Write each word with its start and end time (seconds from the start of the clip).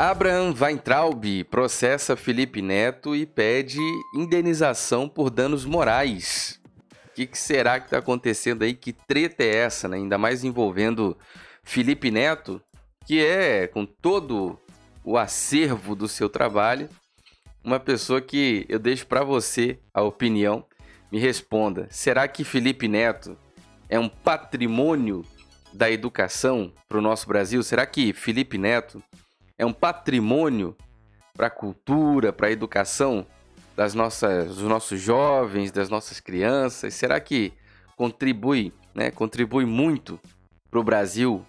Abraham 0.00 0.54
Weintraub 0.56 1.24
processa 1.50 2.14
Felipe 2.14 2.62
Neto 2.62 3.16
e 3.16 3.26
pede 3.26 3.80
indenização 4.14 5.08
por 5.08 5.28
danos 5.28 5.64
morais. 5.64 6.60
O 7.08 7.14
que, 7.16 7.26
que 7.26 7.36
será 7.36 7.80
que 7.80 7.86
está 7.86 7.98
acontecendo 7.98 8.62
aí? 8.62 8.74
Que 8.74 8.92
treta 8.92 9.42
é 9.42 9.56
essa, 9.56 9.88
né? 9.88 9.96
Ainda 9.96 10.16
mais 10.16 10.44
envolvendo 10.44 11.18
Felipe 11.64 12.12
Neto, 12.12 12.62
que 13.06 13.20
é, 13.20 13.66
com 13.66 13.84
todo 13.84 14.56
o 15.02 15.18
acervo 15.18 15.96
do 15.96 16.06
seu 16.06 16.28
trabalho, 16.28 16.88
uma 17.64 17.80
pessoa 17.80 18.20
que 18.20 18.64
eu 18.68 18.78
deixo 18.78 19.04
para 19.04 19.24
você 19.24 19.80
a 19.92 20.00
opinião. 20.02 20.64
Me 21.10 21.18
responda: 21.18 21.88
será 21.90 22.28
que 22.28 22.44
Felipe 22.44 22.86
Neto 22.86 23.36
é 23.88 23.98
um 23.98 24.08
patrimônio 24.08 25.24
da 25.72 25.90
educação 25.90 26.72
para 26.88 26.98
o 26.98 27.02
nosso 27.02 27.26
Brasil? 27.26 27.64
Será 27.64 27.84
que 27.84 28.12
Felipe 28.12 28.58
Neto 28.58 29.02
é 29.58 29.66
um 29.66 29.72
patrimônio 29.72 30.76
para 31.34 31.48
a 31.48 31.50
cultura, 31.50 32.32
para 32.32 32.46
a 32.46 32.50
educação 32.50 33.26
das 33.76 33.92
nossas, 33.94 34.56
dos 34.56 34.62
nossos 34.62 35.00
jovens, 35.00 35.70
das 35.70 35.88
nossas 35.88 36.20
crianças? 36.20 36.94
Será 36.94 37.20
que 37.20 37.52
contribui, 37.96 38.72
né, 38.94 39.10
contribui 39.10 39.66
muito 39.66 40.18
para 40.70 40.80
o 40.80 40.84
Brasil 40.84 41.44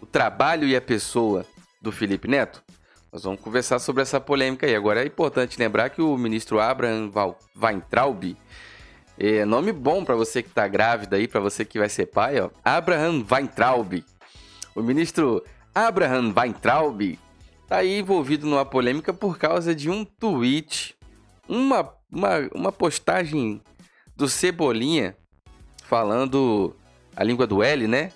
o 0.00 0.06
trabalho 0.06 0.66
e 0.66 0.76
a 0.76 0.80
pessoa 0.80 1.44
do 1.82 1.90
Felipe 1.90 2.28
Neto? 2.28 2.62
Nós 3.12 3.24
vamos 3.24 3.40
conversar 3.40 3.78
sobre 3.78 4.02
essa 4.02 4.20
polêmica 4.20 4.66
aí. 4.66 4.74
Agora 4.74 5.02
é 5.02 5.06
importante 5.06 5.58
lembrar 5.58 5.90
que 5.90 6.02
o 6.02 6.16
ministro 6.16 6.60
Abraham 6.60 7.10
Weintraub, 7.56 8.36
é 9.18 9.44
nome 9.44 9.72
bom 9.72 10.04
para 10.04 10.14
você 10.14 10.42
que 10.42 10.50
está 10.50 10.68
grávida 10.68 11.16
aí, 11.16 11.26
para 11.26 11.40
você 11.40 11.64
que 11.64 11.78
vai 11.78 11.88
ser 11.88 12.06
pai, 12.06 12.38
ó. 12.38 12.50
Abraham 12.64 13.24
Weintraub. 13.28 14.04
O 14.74 14.82
ministro 14.82 15.42
Abraham 15.74 16.32
Weintraub 16.36 17.18
tá 17.68 17.76
aí 17.76 17.98
envolvido 17.98 18.46
numa 18.46 18.64
polêmica 18.64 19.12
por 19.12 19.38
causa 19.38 19.74
de 19.74 19.90
um 19.90 20.04
tweet, 20.04 20.96
uma, 21.46 21.94
uma, 22.10 22.48
uma 22.54 22.72
postagem 22.72 23.60
do 24.16 24.28
Cebolinha 24.28 25.14
falando 25.84 26.74
a 27.14 27.22
língua 27.22 27.46
do 27.46 27.62
L, 27.62 27.86
né? 27.86 28.10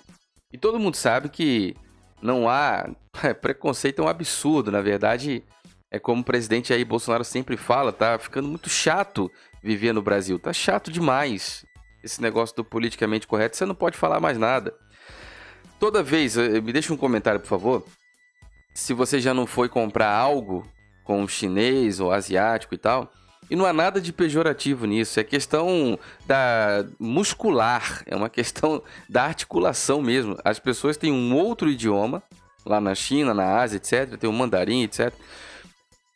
E 0.51 0.57
todo 0.57 0.79
mundo 0.79 0.95
sabe 0.95 1.29
que 1.29 1.75
não 2.21 2.49
há. 2.49 2.89
preconceito 3.41 4.01
é 4.01 4.05
um 4.05 4.07
absurdo, 4.07 4.71
na 4.71 4.81
verdade. 4.81 5.43
É 5.91 5.99
como 5.99 6.21
o 6.21 6.25
presidente 6.25 6.73
aí 6.73 6.83
Bolsonaro 6.83 7.23
sempre 7.23 7.55
fala, 7.55 7.93
tá 7.93 8.17
ficando 8.17 8.47
muito 8.47 8.67
chato 8.67 9.31
viver 9.61 9.93
no 9.93 10.01
Brasil. 10.01 10.39
Tá 10.39 10.51
chato 10.51 10.91
demais 10.91 11.63
esse 12.03 12.19
negócio 12.19 12.55
do 12.55 12.65
politicamente 12.65 13.27
correto. 13.27 13.55
Você 13.55 13.65
não 13.65 13.75
pode 13.75 13.95
falar 13.95 14.19
mais 14.19 14.37
nada. 14.37 14.73
Toda 15.79 16.01
vez, 16.01 16.35
eh, 16.35 16.59
me 16.59 16.73
deixa 16.73 16.91
um 16.91 16.97
comentário, 16.97 17.39
por 17.39 17.47
favor 17.47 17.85
se 18.73 18.93
você 18.93 19.19
já 19.19 19.33
não 19.33 19.45
foi 19.45 19.69
comprar 19.69 20.11
algo 20.11 20.67
com 21.03 21.27
chinês 21.27 21.99
ou 21.99 22.11
asiático 22.11 22.73
e 22.73 22.77
tal, 22.77 23.11
e 23.49 23.55
não 23.55 23.65
há 23.65 23.73
nada 23.73 23.99
de 23.99 24.13
pejorativo 24.13 24.85
nisso, 24.85 25.19
é 25.19 25.23
questão 25.23 25.99
da 26.25 26.85
muscular, 26.99 28.01
é 28.05 28.15
uma 28.15 28.29
questão 28.29 28.81
da 29.09 29.23
articulação 29.23 30.01
mesmo. 30.01 30.37
As 30.43 30.59
pessoas 30.59 30.97
têm 30.97 31.11
um 31.11 31.35
outro 31.35 31.69
idioma, 31.69 32.23
lá 32.65 32.79
na 32.79 32.95
China, 32.95 33.33
na 33.33 33.59
Ásia, 33.59 33.77
etc., 33.77 34.17
tem 34.17 34.29
o 34.29 34.33
mandarim, 34.33 34.83
etc. 34.83 35.13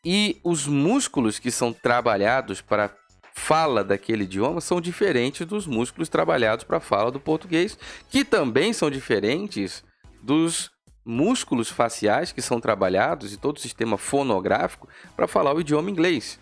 E 0.06 0.40
os 0.44 0.66
músculos 0.66 1.38
que 1.38 1.52
são 1.52 1.74
trabalhados 1.74 2.62
para 2.62 2.90
fala 3.34 3.84
daquele 3.84 4.24
idioma 4.24 4.60
são 4.60 4.82
diferentes 4.82 5.46
dos 5.46 5.68
músculos 5.68 6.10
trabalhados 6.10 6.64
para 6.64 6.80
fala 6.80 7.12
do 7.12 7.20
português, 7.20 7.78
que 8.10 8.26
também 8.26 8.74
são 8.74 8.90
diferentes 8.90 9.84
dos 10.24 10.72
músculos 11.08 11.70
faciais 11.70 12.34
que 12.34 12.42
são 12.42 12.60
trabalhados 12.60 13.32
e 13.32 13.38
todo 13.38 13.58
o 13.58 13.62
sistema 13.62 13.98
fonográfico 13.98 14.90
para 15.16 15.26
falar 15.26 15.56
o 15.56 15.62
idioma 15.62 15.90
inglês. 15.90 16.38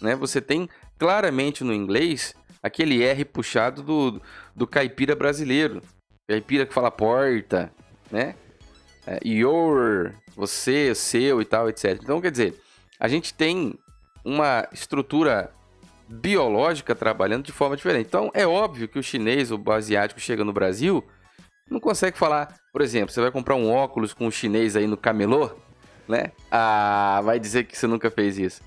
Né? 0.00 0.16
Você 0.16 0.40
tem 0.40 0.68
claramente 0.98 1.62
no 1.62 1.74
inglês 1.74 2.34
aquele 2.62 3.02
R 3.02 3.24
puxado 3.26 3.82
do, 3.82 4.22
do 4.56 4.66
caipira 4.66 5.14
brasileiro. 5.14 5.82
Caipira 6.26 6.64
que 6.64 6.72
fala 6.72 6.90
porta, 6.90 7.70
né? 8.10 8.34
É, 9.06 9.20
your, 9.26 10.12
você, 10.34 10.94
seu 10.94 11.40
e 11.40 11.44
tal, 11.44 11.68
etc. 11.68 11.98
Então, 12.02 12.20
quer 12.20 12.30
dizer, 12.30 12.54
a 12.98 13.08
gente 13.08 13.32
tem 13.32 13.78
uma 14.24 14.68
estrutura 14.72 15.50
biológica 16.06 16.94
trabalhando 16.94 17.44
de 17.44 17.52
forma 17.52 17.76
diferente. 17.76 18.06
Então, 18.06 18.30
é 18.34 18.46
óbvio 18.46 18.88
que 18.88 18.98
o 18.98 19.02
chinês 19.02 19.50
o 19.50 19.62
asiático 19.70 20.20
chega 20.20 20.44
no 20.44 20.52
Brasil 20.52 21.04
não 21.70 21.80
consegue 21.80 22.18
falar, 22.18 22.58
por 22.72 22.80
exemplo, 22.80 23.12
você 23.12 23.20
vai 23.20 23.30
comprar 23.30 23.54
um 23.54 23.70
óculos 23.70 24.12
com 24.12 24.26
um 24.26 24.30
chinês 24.30 24.76
aí 24.76 24.86
no 24.86 24.96
camelô, 24.96 25.50
né? 26.06 26.32
Ah, 26.50 27.20
vai 27.24 27.38
dizer 27.38 27.64
que 27.64 27.76
você 27.76 27.86
nunca 27.86 28.10
fez 28.10 28.38
isso. 28.38 28.62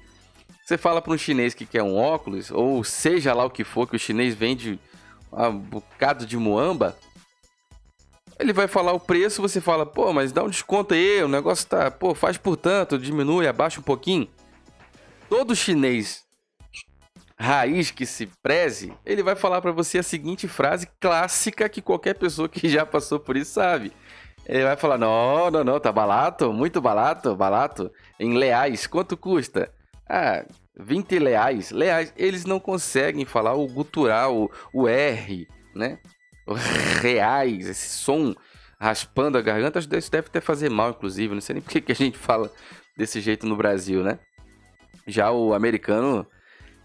Você 0.65 0.77
fala 0.77 1.01
para 1.01 1.13
um 1.13 1.17
chinês 1.17 1.53
que 1.53 1.65
quer 1.65 1.83
um 1.83 1.97
óculos, 1.97 2.51
ou 2.51 2.83
seja 2.83 3.33
lá 3.33 3.43
o 3.45 3.49
que 3.49 3.63
for, 3.63 3.87
que 3.87 3.95
o 3.95 3.99
chinês 3.99 4.35
vende 4.35 4.79
um 5.31 5.57
bocado 5.57 6.25
de 6.25 6.37
muamba, 6.37 6.95
ele 8.39 8.53
vai 8.53 8.67
falar 8.67 8.91
o 8.91 8.99
preço, 8.99 9.41
você 9.41 9.61
fala, 9.61 9.85
pô, 9.85 10.11
mas 10.11 10.31
dá 10.31 10.43
um 10.43 10.49
desconto 10.49 10.93
aí, 10.93 11.23
o 11.23 11.27
negócio 11.27 11.67
tá, 11.67 11.91
pô, 11.91 12.15
faz 12.15 12.37
por 12.37 12.57
tanto, 12.57 12.97
diminui, 12.97 13.47
abaixa 13.47 13.79
um 13.79 13.83
pouquinho. 13.83 14.27
Todo 15.29 15.55
chinês 15.55 16.23
raiz 17.41 17.91
que 17.91 18.05
se 18.05 18.27
preze, 18.41 18.93
ele 19.05 19.23
vai 19.23 19.35
falar 19.35 19.61
para 19.61 19.71
você 19.71 19.97
a 19.97 20.03
seguinte 20.03 20.47
frase 20.47 20.87
clássica 20.99 21.67
que 21.67 21.81
qualquer 21.81 22.13
pessoa 22.13 22.47
que 22.47 22.69
já 22.69 22.85
passou 22.85 23.19
por 23.19 23.35
isso 23.35 23.53
sabe. 23.53 23.91
Ele 24.45 24.63
vai 24.63 24.77
falar: 24.77 24.97
não, 24.97 25.49
não, 25.51 25.63
não, 25.63 25.79
tá 25.79 25.91
barato, 25.91 26.53
muito 26.53 26.79
barato, 26.79 27.35
barato. 27.35 27.91
Em 28.19 28.37
leais, 28.37 28.87
quanto 28.87 29.17
custa? 29.17 29.71
Ah, 30.07 30.45
20 30.77 31.19
leais. 31.19 31.71
Leais, 31.71 32.13
eles 32.15 32.45
não 32.45 32.59
conseguem 32.59 33.25
falar 33.25 33.53
o 33.53 33.67
gutural, 33.67 34.35
o, 34.35 34.51
o 34.73 34.87
R, 34.87 35.47
né? 35.75 35.99
O 36.47 36.53
reais, 36.53 37.67
esse 37.67 37.89
som 37.97 38.33
raspando 38.79 39.37
a 39.37 39.41
garganta, 39.41 39.79
isso 39.79 40.11
deve 40.11 40.27
até 40.27 40.41
fazer 40.41 40.69
mal, 40.69 40.89
inclusive. 40.91 41.33
Não 41.33 41.41
sei 41.41 41.55
nem 41.55 41.61
por 41.61 41.71
que 41.71 41.91
a 41.91 41.95
gente 41.95 42.17
fala 42.17 42.51
desse 42.97 43.21
jeito 43.21 43.45
no 43.45 43.55
Brasil, 43.55 44.03
né? 44.03 44.19
Já 45.07 45.31
o 45.31 45.53
americano 45.53 46.25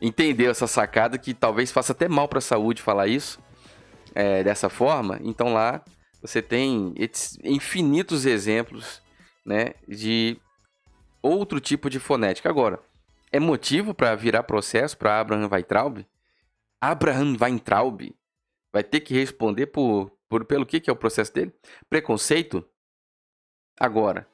entendeu 0.07 0.51
essa 0.51 0.67
sacada 0.67 1.19
que 1.19 1.35
talvez 1.35 1.71
faça 1.71 1.93
até 1.93 2.09
mal 2.09 2.29
para 2.29 2.39
a 2.39 2.43
saúde 2.43 2.83
falar 2.83 3.07
isso 3.07 3.41
é, 4.15 4.43
dessa 4.43 4.69
forma. 4.69 5.19
Então 5.23 5.53
lá 5.53 5.83
você 6.21 6.41
tem 6.41 6.95
infinitos 7.45 8.27
exemplos 8.27 9.03
né, 9.45 9.75
de 9.87 10.39
outro 11.23 11.61
tipo 11.61 11.91
de 11.91 11.99
fonética. 11.99 12.49
Agora, 12.49 12.81
é 13.31 13.41
motivo 13.41 13.95
para 13.95 14.15
virar 14.15 14.43
processo 14.43 14.97
para 14.97 15.21
Abraham 15.21 15.49
Weintraub? 15.51 16.07
Abraham 16.81 17.37
Weintraub 17.41 18.15
vai 18.73 18.83
ter 18.85 19.01
que 19.01 19.15
responder 19.15 19.67
por, 19.67 20.11
por 20.29 20.45
pelo 20.45 20.67
que, 20.67 20.81
que 20.81 20.91
é 20.91 20.93
o 20.93 20.97
processo 20.97 21.33
dele? 21.33 21.53
Preconceito? 21.89 22.65
Agora, 23.79 24.27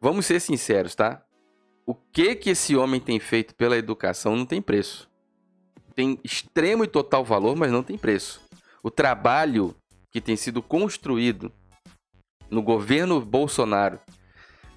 vamos 0.00 0.26
ser 0.26 0.40
sinceros, 0.40 0.94
tá? 0.94 1.23
O 1.86 1.94
que 1.94 2.34
que 2.34 2.50
esse 2.50 2.76
homem 2.76 3.00
tem 3.00 3.18
feito 3.18 3.54
pela 3.54 3.76
educação 3.76 4.36
não 4.36 4.46
tem 4.46 4.60
preço. 4.62 5.08
Tem 5.94 6.18
extremo 6.24 6.84
e 6.84 6.88
total 6.88 7.24
valor, 7.24 7.56
mas 7.56 7.70
não 7.70 7.82
tem 7.82 7.96
preço. 7.96 8.40
O 8.82 8.90
trabalho 8.90 9.74
que 10.10 10.20
tem 10.20 10.36
sido 10.36 10.62
construído 10.62 11.52
no 12.50 12.62
governo 12.62 13.20
Bolsonaro 13.20 13.98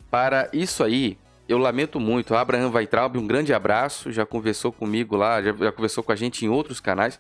para 0.10 0.50
isso 0.54 0.84
aí, 0.84 1.18
eu 1.48 1.58
lamento 1.58 2.00
muito. 2.00 2.36
Abraham 2.36 2.72
Weitraub, 2.72 3.18
um 3.18 3.28
grande 3.28 3.54
abraço, 3.54 4.12
já 4.12 4.26
conversou 4.26 4.72
comigo 4.72 5.16
lá, 5.16 5.42
já, 5.42 5.54
já 5.54 5.72
conversou 5.72 6.04
com 6.04 6.12
a 6.12 6.16
gente 6.16 6.46
em 6.46 6.50
outros 6.50 6.80
canais. 6.80 7.20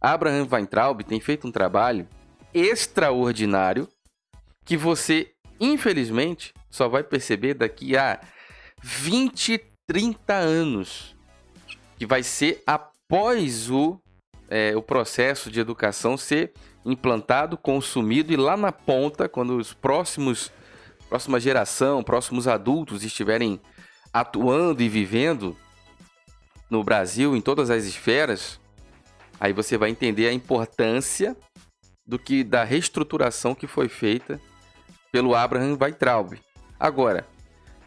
Abraham 0.00 0.48
Weintraub 0.50 1.04
tem 1.04 1.20
feito 1.20 1.46
um 1.46 1.52
trabalho 1.52 2.08
extraordinário 2.52 3.88
que 4.64 4.76
você, 4.76 5.32
infelizmente, 5.60 6.52
só 6.68 6.88
vai 6.88 7.04
perceber 7.04 7.54
daqui 7.54 7.96
a 7.96 8.20
20, 8.82 9.60
30 9.86 10.34
anos, 10.34 11.16
que 11.96 12.04
vai 12.04 12.22
ser 12.22 12.62
após 12.66 13.70
o, 13.70 14.00
é, 14.48 14.76
o 14.76 14.82
processo 14.82 15.50
de 15.50 15.60
educação 15.60 16.16
ser 16.16 16.52
implantado, 16.84 17.56
consumido 17.56 18.32
e 18.32 18.36
lá 18.36 18.56
na 18.56 18.72
ponta, 18.72 19.28
quando 19.28 19.56
os 19.56 19.72
próximos 19.72 20.50
próxima 21.08 21.38
geração, 21.38 22.02
próximos 22.02 22.48
adultos 22.48 23.04
estiverem 23.04 23.60
atuando 24.14 24.82
e 24.82 24.88
vivendo 24.88 25.54
no 26.70 26.82
Brasil 26.82 27.36
em 27.36 27.40
todas 27.42 27.68
as 27.68 27.84
esferas, 27.84 28.58
aí 29.38 29.52
você 29.52 29.76
vai 29.76 29.90
entender 29.90 30.26
a 30.26 30.32
importância 30.32 31.36
do 32.06 32.18
que 32.18 32.42
da 32.42 32.64
reestruturação 32.64 33.54
que 33.54 33.66
foi 33.66 33.90
feita 33.90 34.40
pelo 35.12 35.34
Abraham 35.34 35.76
Weitraub. 35.78 36.40
Agora, 36.80 37.26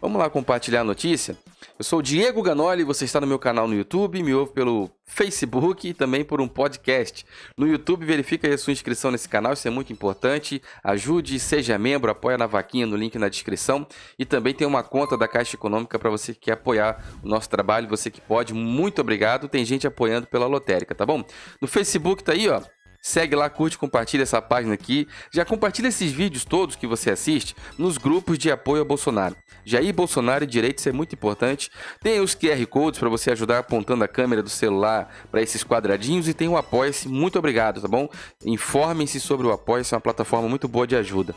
Vamos 0.06 0.20
lá 0.20 0.30
compartilhar 0.30 0.82
a 0.82 0.84
notícia? 0.84 1.36
Eu 1.80 1.84
sou 1.84 1.98
o 1.98 2.02
Diego 2.04 2.44
Ganoli, 2.44 2.84
você 2.84 3.06
está 3.06 3.20
no 3.20 3.26
meu 3.26 3.40
canal 3.40 3.68
no 3.68 3.74
YouTube, 3.74 4.22
me 4.22 4.36
ouve 4.36 4.52
pelo 4.54 4.88
Facebook 5.04 5.90
e 5.90 5.96
também 5.96 6.24
por 6.24 6.40
um 6.40 6.48
podcast. 6.48 7.26
No 7.58 7.68
YouTube, 7.68 8.06
verifica 8.06 8.48
a 8.48 8.56
sua 8.56 8.72
inscrição 8.72 9.10
nesse 9.10 9.28
canal, 9.28 9.54
isso 9.54 9.68
é 9.68 9.72
muito 9.72 9.92
importante. 9.92 10.62
Ajude, 10.84 11.40
seja 11.40 11.80
membro, 11.80 12.12
apoia 12.12 12.38
na 12.38 12.46
vaquinha 12.46 12.86
no 12.86 12.96
link 12.96 13.18
na 13.18 13.28
descrição. 13.28 13.88
E 14.20 14.26
também 14.26 14.54
tem 14.54 14.68
uma 14.68 14.84
conta 14.84 15.18
da 15.18 15.28
Caixa 15.28 15.56
Econômica 15.56 15.98
para 15.98 16.12
você 16.12 16.36
que 16.36 16.42
quer 16.42 16.52
apoiar 16.52 17.04
o 17.24 17.28
nosso 17.28 17.50
trabalho, 17.50 17.90
você 17.90 18.12
que 18.12 18.22
pode. 18.22 18.54
Muito 18.54 19.02
obrigado. 19.02 19.50
Tem 19.50 19.66
gente 19.66 19.88
apoiando 19.88 20.28
pela 20.28 20.46
lotérica, 20.46 20.94
tá 20.94 21.04
bom? 21.04 21.24
No 21.60 21.68
Facebook 21.68 22.24
tá 22.24 22.34
aí, 22.34 22.48
ó. 22.48 22.62
Segue 23.06 23.36
lá, 23.36 23.48
curte, 23.52 23.78
compartilha 23.78 24.24
essa 24.24 24.42
página 24.42 24.74
aqui. 24.74 25.08
Já 25.30 25.46
compartilha 25.46 25.90
esses 25.90 26.12
vídeos 26.12 26.44
todos 26.44 26.76
que 26.76 26.88
você 26.88 27.12
assiste 27.12 27.56
nos 27.78 28.00
grupos 28.00 28.36
de 28.36 28.50
apoio 28.50 28.82
a 28.82 28.84
Bolsonaro. 28.84 29.36
Jair 29.64 29.94
Bolsonaro 29.94 30.44
e 30.44 30.48
direito, 30.48 30.80
isso 30.80 30.90
é 30.90 30.92
muito 30.92 31.14
importante. 31.14 31.70
Tem 32.02 32.20
os 32.20 32.34
QR 32.34 32.66
Codes 32.66 33.00
para 33.00 33.08
você 33.08 33.30
ajudar 33.30 33.60
apontando 33.60 34.04
a 34.04 34.08
câmera 34.08 34.42
do 34.42 34.50
celular 34.50 35.14
para 35.30 35.40
esses 35.40 35.64
quadradinhos 35.64 36.28
e 36.28 36.34
tem 36.34 36.48
o 36.48 36.58
Apoia-se. 36.58 37.08
Muito 37.08 37.38
obrigado, 37.38 37.80
tá 37.80 37.88
bom? 37.88 38.10
Informem-se 38.44 39.20
sobre 39.20 39.46
o 39.46 39.52
Apoia-se, 39.52 39.94
é 39.94 39.98
uma 39.98 40.02
plataforma 40.02 40.50
muito 40.50 40.68
boa 40.68 40.88
de 40.88 40.96
ajuda. 40.96 41.36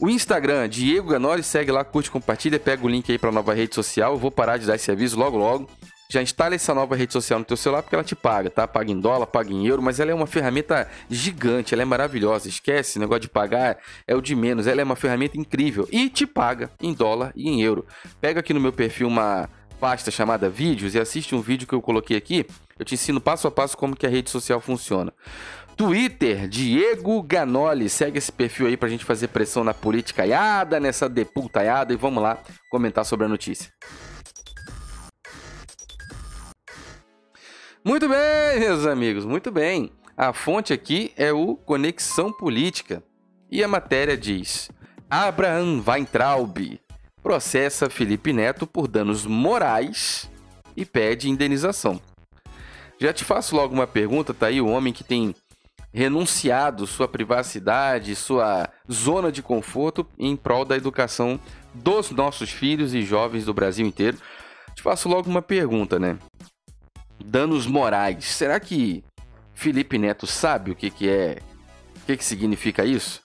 O 0.00 0.10
Instagram, 0.10 0.68
Diego 0.68 1.10
Ganoli, 1.10 1.44
segue 1.44 1.70
lá, 1.70 1.84
curte, 1.84 2.10
compartilha, 2.10 2.58
pega 2.58 2.84
o 2.84 2.88
link 2.88 3.12
aí 3.12 3.16
para 3.16 3.30
nova 3.30 3.54
rede 3.54 3.76
social. 3.76 4.14
Eu 4.14 4.18
vou 4.18 4.32
parar 4.32 4.56
de 4.56 4.66
dar 4.66 4.74
esse 4.74 4.90
aviso 4.90 5.16
logo 5.16 5.38
logo 5.38 5.70
já 6.08 6.22
instale 6.22 6.56
essa 6.56 6.74
nova 6.74 6.94
rede 6.94 7.12
social 7.12 7.38
no 7.38 7.44
teu 7.44 7.56
celular 7.56 7.82
porque 7.82 7.94
ela 7.94 8.04
te 8.04 8.14
paga, 8.14 8.50
tá? 8.50 8.68
Paga 8.68 8.90
em 8.90 9.00
dólar, 9.00 9.26
paga 9.26 9.52
em 9.52 9.66
euro, 9.66 9.82
mas 9.82 10.00
ela 10.00 10.10
é 10.10 10.14
uma 10.14 10.26
ferramenta 10.26 10.88
gigante, 11.08 11.74
ela 11.74 11.82
é 11.82 11.86
maravilhosa. 11.86 12.48
Esquece, 12.48 12.98
negócio 12.98 13.22
de 13.22 13.28
pagar 13.28 13.78
é 14.06 14.14
o 14.14 14.20
de 14.20 14.34
menos. 14.34 14.66
Ela 14.66 14.80
é 14.80 14.84
uma 14.84 14.96
ferramenta 14.96 15.38
incrível 15.38 15.88
e 15.90 16.08
te 16.08 16.26
paga 16.26 16.70
em 16.80 16.92
dólar 16.92 17.32
e 17.34 17.48
em 17.48 17.62
euro. 17.62 17.86
Pega 18.20 18.40
aqui 18.40 18.52
no 18.52 18.60
meu 18.60 18.72
perfil 18.72 19.08
uma 19.08 19.48
pasta 19.80 20.10
chamada 20.10 20.48
vídeos 20.48 20.94
e 20.94 21.00
assiste 21.00 21.34
um 21.34 21.40
vídeo 21.40 21.66
que 21.66 21.74
eu 21.74 21.82
coloquei 21.82 22.16
aqui. 22.16 22.46
Eu 22.78 22.84
te 22.84 22.94
ensino 22.94 23.20
passo 23.20 23.46
a 23.46 23.50
passo 23.50 23.76
como 23.76 23.96
que 23.96 24.06
a 24.06 24.10
rede 24.10 24.30
social 24.30 24.60
funciona. 24.60 25.12
Twitter, 25.76 26.48
Diego 26.48 27.20
Ganoli. 27.22 27.88
Segue 27.88 28.18
esse 28.18 28.30
perfil 28.30 28.66
aí 28.66 28.76
pra 28.76 28.88
gente 28.88 29.04
fazer 29.04 29.28
pressão 29.28 29.64
na 29.64 29.74
politicaiada, 29.74 30.78
nessa 30.78 31.08
deputaiada 31.08 31.92
e 31.92 31.96
vamos 31.96 32.22
lá 32.22 32.38
comentar 32.70 33.04
sobre 33.04 33.26
a 33.26 33.28
notícia. 33.28 33.72
Muito 37.86 38.08
bem, 38.08 38.60
meus 38.60 38.86
amigos, 38.86 39.26
muito 39.26 39.52
bem. 39.52 39.90
A 40.16 40.32
fonte 40.32 40.72
aqui 40.72 41.12
é 41.18 41.34
o 41.34 41.54
Conexão 41.54 42.32
Política. 42.32 43.04
E 43.50 43.62
a 43.62 43.68
matéria 43.68 44.16
diz: 44.16 44.70
Abraham 45.10 45.82
Weintraub 45.86 46.80
processa 47.22 47.90
Felipe 47.90 48.32
Neto 48.32 48.66
por 48.66 48.88
danos 48.88 49.26
morais 49.26 50.30
e 50.74 50.86
pede 50.86 51.28
indenização. 51.28 52.00
Já 52.98 53.12
te 53.12 53.22
faço 53.22 53.54
logo 53.54 53.74
uma 53.74 53.86
pergunta, 53.86 54.32
tá 54.32 54.46
aí 54.46 54.62
o 54.62 54.68
homem 54.68 54.90
que 54.90 55.04
tem 55.04 55.34
renunciado 55.92 56.86
sua 56.86 57.06
privacidade, 57.06 58.16
sua 58.16 58.66
zona 58.90 59.30
de 59.30 59.42
conforto 59.42 60.06
em 60.18 60.34
prol 60.36 60.64
da 60.64 60.74
educação 60.74 61.38
dos 61.74 62.10
nossos 62.10 62.48
filhos 62.48 62.94
e 62.94 63.02
jovens 63.02 63.44
do 63.44 63.52
Brasil 63.52 63.86
inteiro. 63.86 64.16
Te 64.74 64.82
faço 64.82 65.06
logo 65.06 65.28
uma 65.28 65.42
pergunta, 65.42 65.98
né? 65.98 66.18
Danos 67.22 67.66
morais. 67.66 68.24
Será 68.24 68.58
que 68.58 69.04
Felipe 69.52 69.98
Neto 69.98 70.26
sabe 70.26 70.70
o 70.70 70.76
que, 70.76 70.90
que 70.90 71.08
é? 71.08 71.38
O 71.96 72.06
que, 72.06 72.16
que 72.16 72.24
significa 72.24 72.84
isso? 72.84 73.22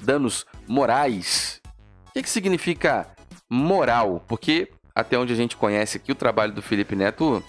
Danos 0.00 0.46
morais. 0.66 1.60
O 2.08 2.12
que, 2.12 2.22
que 2.22 2.30
significa 2.30 3.06
moral? 3.50 4.24
Porque, 4.26 4.70
até 4.94 5.18
onde 5.18 5.32
a 5.32 5.36
gente 5.36 5.56
conhece 5.56 5.96
aqui, 5.96 6.12
o 6.12 6.16
trabalho 6.16 6.52
do 6.52 6.62
Felipe 6.62 6.94
Neto 6.94 7.42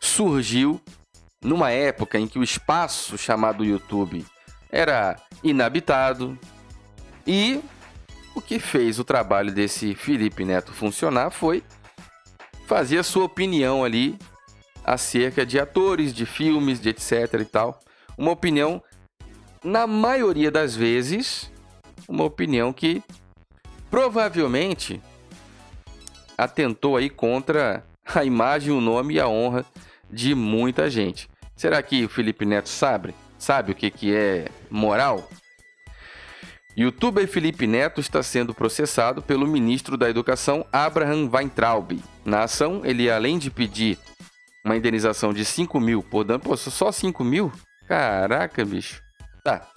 surgiu 0.00 0.80
numa 1.42 1.70
época 1.70 2.18
em 2.18 2.26
que 2.26 2.38
o 2.38 2.42
espaço 2.42 3.18
chamado 3.18 3.64
YouTube 3.64 4.24
era 4.70 5.16
inabitado 5.42 6.38
e 7.26 7.60
o 8.34 8.40
que 8.40 8.58
fez 8.58 8.98
o 8.98 9.04
trabalho 9.04 9.52
desse 9.52 9.94
Felipe 9.94 10.44
Neto 10.44 10.72
funcionar 10.72 11.30
foi 11.30 11.62
fazer 12.66 12.98
a 12.98 13.04
sua 13.04 13.24
opinião 13.24 13.84
ali 13.84 14.18
acerca 14.84 15.46
de 15.46 15.58
atores, 15.58 16.12
de 16.12 16.26
filmes, 16.26 16.80
de 16.80 16.90
etc 16.90 17.34
e 17.40 17.44
tal. 17.44 17.80
Uma 18.16 18.30
opinião, 18.30 18.82
na 19.62 19.86
maioria 19.86 20.50
das 20.50 20.76
vezes, 20.76 21.50
uma 22.08 22.24
opinião 22.24 22.72
que 22.72 23.02
provavelmente 23.90 25.00
atentou 26.36 26.96
aí 26.96 27.08
contra 27.08 27.84
a 28.14 28.24
imagem, 28.24 28.72
o 28.72 28.80
nome 28.80 29.14
e 29.14 29.20
a 29.20 29.28
honra 29.28 29.64
de 30.10 30.34
muita 30.34 30.90
gente. 30.90 31.28
Será 31.56 31.82
que 31.82 32.04
o 32.04 32.08
Felipe 32.08 32.44
Neto 32.44 32.68
sabe? 32.68 33.14
Sabe 33.38 33.72
o 33.72 33.74
que, 33.74 33.90
que 33.90 34.14
é 34.14 34.48
moral? 34.70 35.28
Youtuber 36.76 37.28
Felipe 37.28 37.66
Neto 37.68 38.00
está 38.00 38.20
sendo 38.22 38.52
processado 38.52 39.22
pelo 39.22 39.46
ministro 39.46 39.96
da 39.96 40.10
Educação 40.10 40.66
Abraham 40.72 41.30
Weintraub. 41.32 42.02
Na 42.24 42.42
ação, 42.42 42.80
ele 42.84 43.08
além 43.08 43.38
de 43.38 43.48
pedir 43.48 43.96
uma 44.64 44.76
indenização 44.76 45.32
de 45.32 45.44
5 45.44 45.78
mil 45.78 46.02
por 46.02 46.24
dano. 46.24 46.40
Pô, 46.40 46.56
só 46.56 46.90
5 46.90 47.22
mil? 47.22 47.52
Caraca, 47.86 48.64
bicho. 48.64 49.02
Tá. 49.44 49.68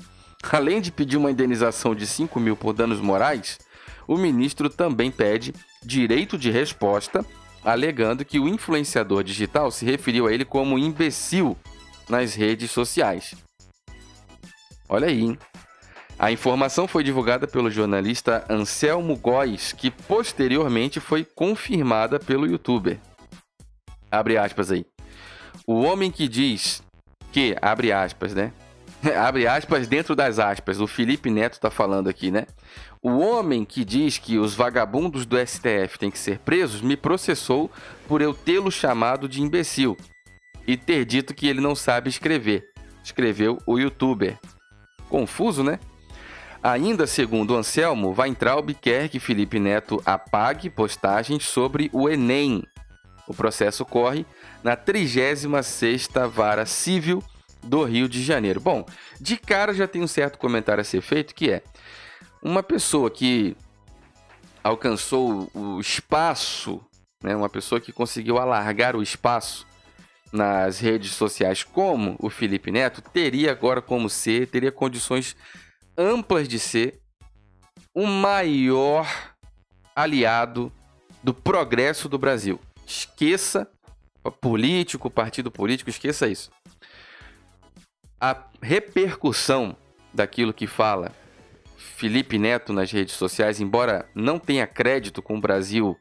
Além 0.49 0.79
de 0.79 0.91
pedir 0.91 1.17
uma 1.17 1.29
indenização 1.29 1.93
de 1.93 2.07
5 2.07 2.39
mil 2.39 2.55
por 2.55 2.73
danos 2.73 3.01
morais, 3.01 3.59
o 4.07 4.17
ministro 4.17 4.69
também 4.69 5.11
pede 5.11 5.53
direito 5.83 6.37
de 6.37 6.49
resposta, 6.49 7.25
alegando 7.63 8.23
que 8.23 8.39
o 8.39 8.47
influenciador 8.47 9.23
digital 9.23 9.69
se 9.71 9.83
referiu 9.83 10.27
a 10.27 10.33
ele 10.33 10.45
como 10.45 10.77
imbecil 10.77 11.57
nas 12.07 12.33
redes 12.33 12.71
sociais. 12.71 13.35
Olha 14.87 15.07
aí, 15.07 15.21
hein? 15.21 15.37
A 16.17 16.31
informação 16.31 16.87
foi 16.87 17.03
divulgada 17.03 17.45
pelo 17.45 17.69
jornalista 17.69 18.45
Anselmo 18.49 19.15
Góes, 19.17 19.73
que 19.73 19.91
posteriormente 19.91 20.99
foi 20.99 21.23
confirmada 21.23 22.19
pelo 22.19 22.47
youtuber. 22.47 22.97
Abre 24.11 24.37
aspas 24.37 24.71
aí. 24.71 24.85
O 25.65 25.81
homem 25.81 26.11
que 26.11 26.27
diz 26.27 26.81
que, 27.31 27.55
abre 27.61 27.91
aspas, 27.91 28.33
né? 28.33 28.53
abre 29.17 29.47
aspas 29.47 29.87
dentro 29.87 30.15
das 30.15 30.39
aspas, 30.39 30.79
o 30.79 30.87
Felipe 30.87 31.29
Neto 31.29 31.59
tá 31.59 31.69
falando 31.69 32.09
aqui, 32.09 32.31
né? 32.31 32.45
O 33.01 33.19
homem 33.19 33.63
que 33.63 33.85
diz 33.85 34.17
que 34.17 34.37
os 34.37 34.55
vagabundos 34.55 35.25
do 35.25 35.37
STF 35.37 35.99
têm 35.99 36.09
que 36.09 36.17
ser 36.17 36.39
presos 36.39 36.81
me 36.81 36.97
processou 36.97 37.71
por 38.07 38.21
eu 38.21 38.33
tê-lo 38.33 38.71
chamado 38.71 39.29
de 39.29 39.41
imbecil 39.41 39.95
e 40.65 40.75
ter 40.75 41.05
dito 41.05 41.33
que 41.33 41.47
ele 41.47 41.61
não 41.61 41.75
sabe 41.75 42.09
escrever. 42.09 42.69
Escreveu 43.03 43.57
o 43.65 43.77
youtuber. 43.77 44.37
Confuso, 45.07 45.63
né? 45.63 45.79
Ainda 46.61 47.07
segundo 47.07 47.55
Anselmo, 47.55 48.15
Weintraub 48.17 48.73
quer 48.73 49.07
que 49.07 49.19
Felipe 49.19 49.59
Neto 49.59 50.01
apague 50.05 50.69
postagens 50.69 51.45
sobre 51.45 51.89
o 51.93 52.09
Enem 52.09 52.63
o 53.27 53.33
processo 53.33 53.85
corre 53.85 54.25
na 54.63 54.75
36ª 54.75 56.27
Vara 56.27 56.65
Civil 56.65 57.23
do 57.63 57.83
Rio 57.83 58.07
de 58.07 58.23
Janeiro. 58.23 58.59
Bom, 58.59 58.85
de 59.19 59.37
cara 59.37 59.73
já 59.73 59.87
tem 59.87 60.01
um 60.01 60.07
certo 60.07 60.37
comentário 60.37 60.81
a 60.81 60.85
ser 60.85 61.01
feito 61.01 61.35
que 61.35 61.51
é 61.51 61.63
uma 62.41 62.63
pessoa 62.63 63.09
que 63.11 63.55
alcançou 64.63 65.49
o 65.53 65.79
espaço, 65.79 66.81
né, 67.23 67.35
uma 67.35 67.49
pessoa 67.49 67.81
que 67.81 67.91
conseguiu 67.91 68.37
alargar 68.37 68.95
o 68.95 69.03
espaço 69.03 69.65
nas 70.31 70.79
redes 70.79 71.11
sociais 71.13 71.63
como 71.63 72.15
o 72.19 72.29
Felipe 72.29 72.71
Neto, 72.71 73.01
teria 73.01 73.51
agora 73.51 73.81
como 73.81 74.09
ser, 74.09 74.47
teria 74.47 74.71
condições 74.71 75.35
amplas 75.97 76.47
de 76.47 76.59
ser 76.59 76.99
o 77.93 78.05
maior 78.05 79.07
aliado 79.95 80.71
do 81.23 81.33
progresso 81.33 82.07
do 82.07 82.19
Brasil. 82.19 82.59
Esqueça 82.87 83.69
político, 84.39 85.09
partido 85.09 85.51
político, 85.51 85.89
esqueça 85.89 86.25
isso. 86.25 86.49
A 88.19 88.45
repercussão 88.61 89.75
daquilo 90.13 90.53
que 90.53 90.65
fala 90.65 91.11
Felipe 91.75 92.39
Neto 92.39 92.71
nas 92.71 92.89
redes 92.89 93.15
sociais, 93.15 93.59
embora 93.59 94.09
não 94.15 94.39
tenha 94.39 94.65
crédito 94.65 95.21
com 95.21 95.37
o 95.37 95.41
Brasil, 95.41 95.97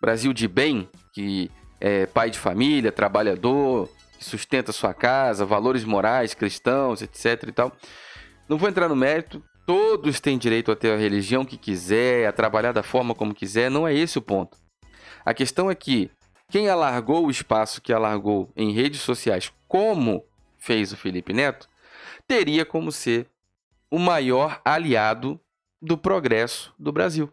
Brasil 0.00 0.34
de 0.34 0.46
bem, 0.46 0.88
que 1.12 1.50
é 1.80 2.04
pai 2.04 2.30
de 2.30 2.38
família, 2.38 2.92
trabalhador, 2.92 3.88
sustenta 4.20 4.72
sua 4.72 4.92
casa, 4.92 5.46
valores 5.46 5.84
morais, 5.84 6.34
cristãos, 6.34 7.00
etc 7.00 7.44
e 7.48 7.52
tal. 7.52 7.72
Não 8.46 8.58
vou 8.58 8.68
entrar 8.68 8.88
no 8.88 8.96
mérito, 8.96 9.42
todos 9.66 10.20
têm 10.20 10.36
direito 10.36 10.70
a 10.70 10.76
ter 10.76 10.92
a 10.92 10.98
religião 10.98 11.46
que 11.46 11.56
quiser, 11.56 12.26
a 12.26 12.32
trabalhar 12.32 12.72
da 12.72 12.82
forma 12.82 13.14
como 13.14 13.34
quiser, 13.34 13.70
não 13.70 13.88
é 13.88 13.94
esse 13.94 14.18
o 14.18 14.22
ponto. 14.22 14.63
A 15.24 15.32
questão 15.32 15.70
é 15.70 15.74
que 15.74 16.10
quem 16.50 16.68
alargou 16.68 17.26
o 17.26 17.30
espaço 17.30 17.80
que 17.80 17.92
alargou 17.92 18.52
em 18.54 18.72
redes 18.72 19.00
sociais, 19.00 19.52
como 19.66 20.24
fez 20.58 20.92
o 20.92 20.96
Felipe 20.96 21.32
Neto, 21.32 21.68
teria 22.26 22.64
como 22.64 22.92
ser 22.92 23.28
o 23.90 23.98
maior 23.98 24.60
aliado 24.64 25.40
do 25.80 25.96
progresso 25.96 26.74
do 26.78 26.92
Brasil. 26.92 27.30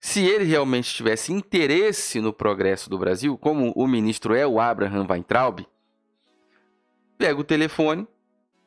se 0.00 0.24
ele 0.24 0.44
realmente 0.44 0.94
tivesse 0.94 1.32
interesse 1.32 2.20
no 2.20 2.32
progresso 2.32 2.88
do 2.88 2.96
Brasil, 2.96 3.36
como 3.36 3.72
o 3.74 3.88
ministro 3.88 4.34
é 4.34 4.46
o 4.46 4.60
Abraham 4.60 5.04
Weintraub, 5.08 5.66
pega 7.18 7.40
o 7.40 7.44
telefone, 7.44 8.06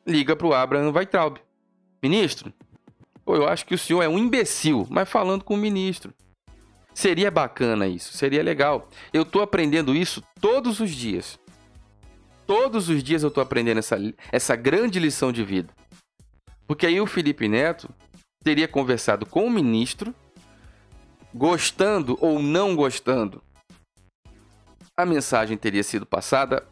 liga 0.06 0.36
para 0.36 0.46
o 0.46 0.52
Abraham 0.52 0.92
Weintraub. 0.92 1.38
Ministro, 2.02 2.52
eu 3.26 3.48
acho 3.48 3.64
que 3.64 3.74
o 3.74 3.78
senhor 3.78 4.02
é 4.02 4.08
um 4.08 4.18
imbecil, 4.18 4.86
mas 4.90 5.08
falando 5.08 5.42
com 5.42 5.54
o 5.54 5.56
ministro. 5.56 6.12
Seria 7.00 7.30
bacana 7.30 7.86
isso, 7.88 8.12
seria 8.12 8.42
legal. 8.42 8.86
Eu 9.10 9.22
estou 9.22 9.40
aprendendo 9.40 9.96
isso 9.96 10.22
todos 10.38 10.80
os 10.80 10.90
dias. 10.90 11.40
Todos 12.46 12.90
os 12.90 13.02
dias 13.02 13.22
eu 13.22 13.30
estou 13.30 13.42
aprendendo 13.42 13.78
essa, 13.78 13.96
essa 14.30 14.54
grande 14.54 15.00
lição 15.00 15.32
de 15.32 15.42
vida. 15.42 15.72
Porque 16.66 16.84
aí 16.84 17.00
o 17.00 17.06
Felipe 17.06 17.48
Neto 17.48 17.88
teria 18.44 18.68
conversado 18.68 19.24
com 19.24 19.46
o 19.46 19.50
ministro, 19.50 20.14
gostando 21.32 22.18
ou 22.20 22.38
não 22.38 22.76
gostando. 22.76 23.42
A 24.94 25.06
mensagem 25.06 25.56
teria 25.56 25.82
sido 25.82 26.04
passada 26.04 26.68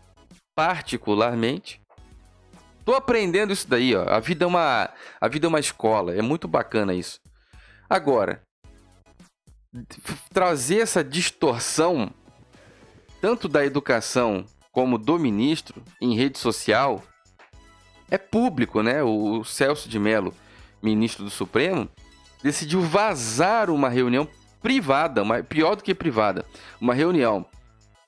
particularmente. 0.54 1.80
Tô 2.84 2.94
aprendendo 2.94 3.50
isso 3.50 3.66
daí, 3.66 3.96
ó. 3.96 4.06
A 4.06 4.20
vida 4.20 4.44
é 4.44 4.46
uma, 4.46 4.90
a 5.18 5.26
vida 5.26 5.46
é 5.46 5.48
uma 5.48 5.58
escola, 5.58 6.14
é 6.14 6.20
muito 6.20 6.46
bacana 6.46 6.92
isso. 6.92 7.18
Agora, 7.88 8.46
trazer 10.32 10.78
essa 10.78 11.02
distorção 11.02 12.10
tanto 13.20 13.48
da 13.48 13.64
educação 13.64 14.44
como 14.70 14.96
do 14.96 15.18
ministro 15.18 15.82
em 16.00 16.14
rede 16.14 16.38
social 16.38 17.02
é 18.10 18.16
público, 18.16 18.82
né? 18.82 19.02
O 19.02 19.44
Celso 19.44 19.88
de 19.88 19.98
Mello, 19.98 20.32
ministro 20.82 21.24
do 21.24 21.30
Supremo, 21.30 21.88
decidiu 22.42 22.80
vazar 22.80 23.70
uma 23.70 23.88
reunião 23.88 24.26
privada, 24.62 25.22
uma, 25.22 25.42
pior 25.42 25.74
do 25.74 25.82
que 25.82 25.94
privada, 25.94 26.44
uma 26.80 26.94
reunião 26.94 27.44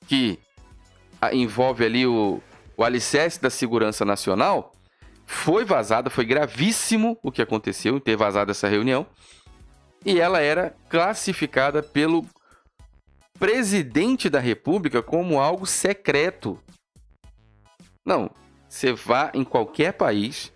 que 0.07 0.39
envolve 1.31 1.85
ali 1.85 2.05
o, 2.07 2.41
o 2.75 2.83
alicerce 2.83 3.41
da 3.41 3.49
segurança 3.49 4.03
nacional, 4.03 4.73
foi 5.25 5.63
vazada, 5.63 6.09
foi 6.09 6.25
gravíssimo 6.25 7.17
o 7.21 7.31
que 7.31 7.41
aconteceu 7.41 7.95
em 7.95 7.99
ter 7.99 8.17
vazado 8.17 8.51
essa 8.51 8.67
reunião, 8.67 9.05
e 10.05 10.19
ela 10.19 10.39
era 10.39 10.75
classificada 10.89 11.83
pelo 11.83 12.25
presidente 13.39 14.29
da 14.29 14.39
República 14.39 15.01
como 15.01 15.39
algo 15.39 15.65
secreto. 15.65 16.59
Não, 18.05 18.29
você 18.67 18.93
vá 18.93 19.31
em 19.33 19.43
qualquer 19.43 19.93
país 19.93 20.51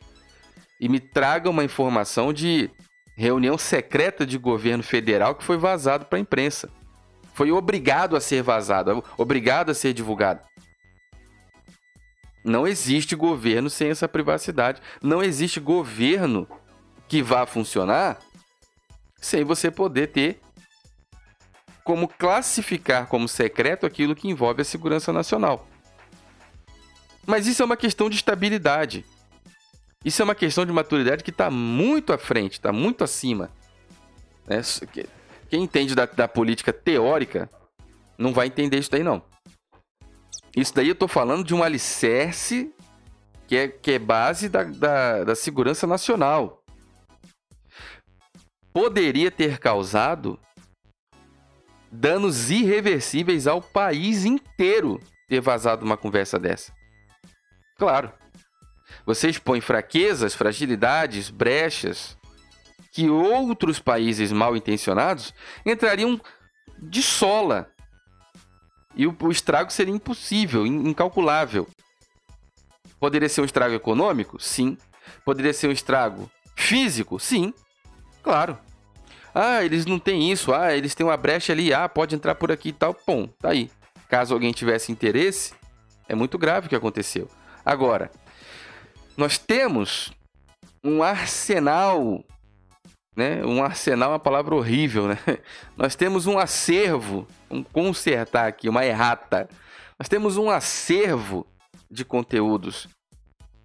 e 0.79 0.89
me 0.89 0.99
traga 0.99 1.49
uma 1.49 1.63
informação 1.63 2.33
de 2.33 2.69
reunião 3.15 3.57
secreta 3.57 4.25
de 4.25 4.37
governo 4.37 4.83
federal 4.83 5.35
que 5.35 5.43
foi 5.43 5.57
vazado 5.57 6.05
para 6.05 6.17
a 6.17 6.21
imprensa. 6.21 6.69
Foi 7.33 7.51
obrigado 7.51 8.15
a 8.15 8.21
ser 8.21 8.41
vazado, 8.41 9.03
obrigado 9.17 9.69
a 9.69 9.73
ser 9.73 9.93
divulgado. 9.93 10.41
Não 12.43 12.67
existe 12.67 13.15
governo 13.15 13.69
sem 13.71 13.89
essa 13.89 14.07
privacidade. 14.07 14.79
Não 15.01 15.23
existe 15.23 15.59
governo 15.59 16.47
que 17.07 17.23
vá 17.23 17.47
funcionar 17.47 18.19
sem 19.25 19.43
você 19.43 19.71
poder 19.71 20.07
ter 20.07 20.39
como 21.83 22.07
classificar 22.07 23.07
como 23.07 23.27
secreto 23.27 23.85
aquilo 23.85 24.15
que 24.15 24.27
envolve 24.27 24.61
a 24.61 24.65
segurança 24.65 25.11
nacional. 25.11 25.67
Mas 27.25 27.47
isso 27.47 27.63
é 27.63 27.65
uma 27.65 27.75
questão 27.75 28.07
de 28.07 28.17
estabilidade. 28.17 29.03
Isso 30.03 30.21
é 30.21 30.25
uma 30.25 30.35
questão 30.35 30.63
de 30.63 30.71
maturidade 30.71 31.23
que 31.23 31.31
está 31.31 31.49
muito 31.49 32.13
à 32.13 32.19
frente, 32.19 32.53
está 32.53 32.71
muito 32.71 33.03
acima. 33.03 33.49
Né? 34.45 34.61
Quem 35.49 35.63
entende 35.63 35.95
da, 35.95 36.05
da, 36.05 36.27
política 36.27 36.71
teórica 36.71 37.49
não 38.19 38.31
vai 38.31 38.45
entender 38.45 38.77
isso 38.77 38.91
daí, 38.91 39.03
não. 39.03 39.23
Isso 40.55 40.73
daí 40.75 40.87
eu 40.87 40.93
estou 40.93 41.07
falando 41.07 41.43
de 41.43 41.55
um 41.55 41.63
alicerce 41.63 42.71
que 43.47 43.57
é, 43.57 43.67
que 43.67 43.93
é 43.93 43.99
base 43.99 44.49
da, 44.49 44.63
da, 44.63 45.23
da 45.23 45.35
segurança 45.35 45.87
nacional. 45.87 46.63
Poderia 48.75 49.31
ter 49.31 49.57
causado 49.57 50.37
danos 51.89 52.51
irreversíveis 52.51 53.47
ao 53.47 53.61
país 53.61 54.25
inteiro 54.25 54.99
ter 55.29 55.39
vazado 55.39 55.85
uma 55.85 55.95
conversa 55.95 56.37
dessa. 56.37 56.73
Claro. 57.77 58.11
Você 59.05 59.29
expõe 59.29 59.61
fraquezas, 59.61 60.35
fragilidades, 60.35 61.29
brechas 61.29 62.17
que 62.91 63.09
outros 63.09 63.79
países 63.79 64.33
mal 64.33 64.57
intencionados 64.57 65.33
entrariam 65.65 66.19
de 66.77 67.01
sola. 67.01 67.71
E 68.93 69.07
o, 69.07 69.15
o 69.17 69.31
estrago 69.31 69.71
seria 69.71 69.95
impossível, 69.95 70.67
incalculável. 70.67 71.65
Poderia 72.99 73.29
ser 73.29 73.39
um 73.39 73.45
estrago 73.45 73.73
econômico? 73.73 74.37
Sim. 74.37 74.77
Poderia 75.23 75.53
ser 75.53 75.69
um 75.69 75.71
estrago 75.71 76.29
físico? 76.57 77.17
Sim. 77.21 77.53
Claro. 78.21 78.64
Ah, 79.37 79.65
eles 79.65 79.85
não 79.85 79.99
têm 79.99 80.31
isso. 80.31 80.53
Ah, 80.53 80.73
eles 80.73 80.95
têm 80.95 81.05
uma 81.05 81.17
brecha 81.17 81.51
ali. 81.51 81.73
Ah, 81.73 81.89
pode 81.89 82.15
entrar 82.15 82.35
por 82.35 82.53
aqui 82.53 82.69
e 82.69 82.73
tal. 82.73 82.93
Pum, 82.93 83.27
tá 83.27 83.49
aí. 83.49 83.69
Caso 84.07 84.33
alguém 84.33 84.53
tivesse 84.53 84.93
interesse, 84.93 85.53
é 86.07 86.15
muito 86.15 86.37
grave 86.37 86.67
o 86.67 86.69
que 86.69 86.75
aconteceu. 86.75 87.29
Agora, 87.65 88.09
nós 89.17 89.37
temos 89.37 90.13
um 90.81 91.03
arsenal, 91.03 92.23
né? 93.13 93.43
Um 93.43 93.61
arsenal 93.61 94.11
é 94.11 94.13
uma 94.13 94.19
palavra 94.19 94.55
horrível, 94.55 95.07
né? 95.07 95.17
Nós 95.75 95.95
temos 95.95 96.27
um 96.27 96.37
acervo, 96.37 97.27
um 97.49 97.63
consertar 97.63 98.47
aqui, 98.47 98.69
uma 98.69 98.85
errata. 98.85 99.49
Nós 99.99 100.07
temos 100.07 100.37
um 100.37 100.49
acervo 100.49 101.45
de 101.89 102.05
conteúdos 102.05 102.87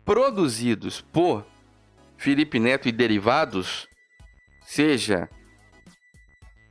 produzidos 0.04 1.00
por 1.00 1.44
Felipe 2.16 2.58
Neto 2.58 2.88
e 2.88 2.92
derivados, 2.92 3.86
seja 4.62 5.28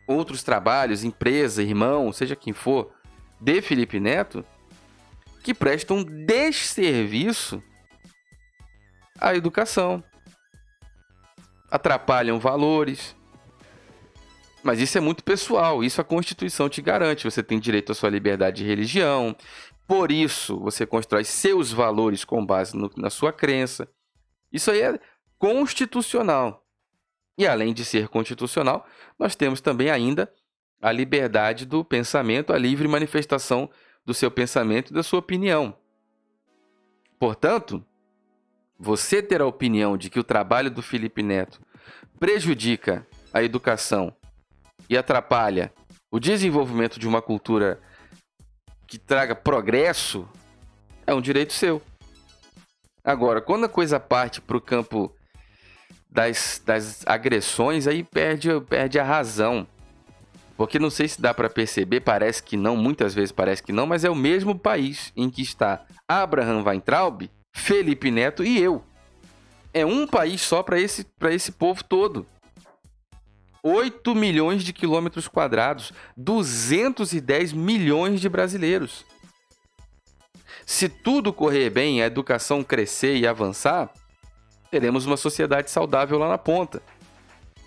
outros 0.09 0.41
trabalhos, 0.41 1.03
empresa, 1.03 1.61
irmão, 1.61 2.11
seja 2.11 2.35
quem 2.35 2.51
for, 2.51 2.91
de 3.39 3.61
Felipe 3.61 3.99
Neto, 3.99 4.43
que 5.43 5.53
prestam 5.53 6.03
desserviço 6.03 7.61
à 9.19 9.35
educação. 9.35 10.03
Atrapalham 11.69 12.39
valores. 12.39 13.15
Mas 14.63 14.79
isso 14.79 14.97
é 14.97 15.01
muito 15.01 15.23
pessoal, 15.23 15.83
isso 15.83 16.01
a 16.01 16.03
Constituição 16.03 16.67
te 16.67 16.81
garante. 16.81 17.23
Você 17.23 17.43
tem 17.43 17.59
direito 17.59 17.91
à 17.91 17.95
sua 17.95 18.09
liberdade 18.09 18.57
de 18.57 18.67
religião, 18.67 19.35
por 19.87 20.11
isso 20.11 20.59
você 20.59 20.85
constrói 20.85 21.23
seus 21.23 21.71
valores 21.71 22.25
com 22.25 22.45
base 22.45 22.75
no, 22.75 22.91
na 22.97 23.09
sua 23.09 23.31
crença. 23.31 23.87
Isso 24.51 24.71
aí 24.71 24.81
é 24.81 24.99
constitucional. 25.37 26.65
E 27.39 27.47
além 27.47 27.73
de 27.73 27.85
ser 27.85 28.09
constitucional, 28.09 28.85
nós 29.17 29.33
temos 29.33 29.61
também 29.61 29.89
ainda 29.89 30.29
a 30.81 30.91
liberdade 30.91 31.65
do 31.65 31.85
pensamento, 31.85 32.51
a 32.51 32.57
livre 32.57 32.85
manifestação 32.85 33.69
do 34.05 34.13
seu 34.13 34.29
pensamento 34.29 34.91
e 34.91 34.93
da 34.93 35.01
sua 35.01 35.19
opinião. 35.19 35.73
Portanto, 37.17 37.81
você 38.77 39.23
ter 39.23 39.41
a 39.41 39.45
opinião 39.45 39.97
de 39.97 40.09
que 40.09 40.19
o 40.19 40.23
trabalho 40.23 40.69
do 40.69 40.81
Felipe 40.81 41.23
Neto 41.23 41.61
prejudica 42.19 43.07
a 43.33 43.41
educação 43.41 44.13
e 44.89 44.97
atrapalha 44.97 45.73
o 46.11 46.19
desenvolvimento 46.19 46.99
de 46.99 47.07
uma 47.07 47.21
cultura 47.21 47.79
que 48.85 48.97
traga 48.97 49.33
progresso 49.33 50.27
é 51.07 51.13
um 51.13 51.21
direito 51.21 51.53
seu. 51.53 51.81
Agora, 53.01 53.39
quando 53.39 53.63
a 53.63 53.69
coisa 53.69 53.97
parte 53.97 54.41
para 54.41 54.57
o 54.57 54.61
campo 54.61 55.15
das, 56.09 56.61
das 56.65 57.03
agressões, 57.05 57.87
aí 57.87 58.03
perde, 58.03 58.49
perde 58.61 58.99
a 58.99 59.03
razão. 59.03 59.67
Porque 60.57 60.79
não 60.79 60.89
sei 60.89 61.07
se 61.07 61.21
dá 61.21 61.33
para 61.33 61.49
perceber, 61.49 62.01
parece 62.01 62.43
que 62.43 62.57
não, 62.57 62.75
muitas 62.75 63.13
vezes 63.13 63.31
parece 63.31 63.63
que 63.63 63.71
não, 63.71 63.85
mas 63.85 64.03
é 64.03 64.09
o 64.09 64.15
mesmo 64.15 64.57
país 64.57 65.13
em 65.15 65.29
que 65.29 65.41
está 65.41 65.85
Abraham 66.07 66.63
Weintraub, 66.63 67.29
Felipe 67.53 68.11
Neto 68.11 68.43
e 68.43 68.59
eu. 68.59 68.83
É 69.73 69.85
um 69.85 70.05
país 70.07 70.41
só 70.41 70.61
para 70.63 70.79
esse, 70.79 71.05
esse 71.29 71.51
povo 71.51 71.83
todo. 71.83 72.25
8 73.61 74.15
milhões 74.15 74.63
de 74.63 74.73
quilômetros 74.73 75.27
quadrados, 75.27 75.93
210 76.17 77.53
milhões 77.53 78.19
de 78.19 78.29
brasileiros. 78.29 79.05
Se 80.65 80.87
tudo 80.87 81.33
correr 81.33 81.69
bem, 81.69 82.01
a 82.01 82.05
educação 82.05 82.63
crescer 82.63 83.17
e 83.17 83.27
avançar, 83.27 83.91
teremos 84.69 85.05
uma 85.05 85.17
sociedade 85.17 85.69
saudável 85.69 86.17
lá 86.17 86.29
na 86.29 86.37
ponta. 86.37 86.81